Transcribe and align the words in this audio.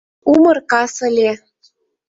Умыр 0.31 0.57
кас 0.69 0.93
ыле. 1.09 1.31